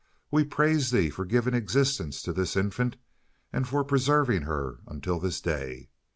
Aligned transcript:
We 0.31 0.45
praise 0.45 0.89
Thee 0.89 1.11
for 1.11 1.25
giving 1.25 1.53
existence 1.53 2.23
to 2.23 2.33
this 2.33 2.55
infant 2.57 2.95
and 3.53 3.67
for 3.67 3.83
preserving 3.83 4.41
her 4.41 4.79
until 4.87 5.19
this 5.19 5.39
day. 5.39 5.89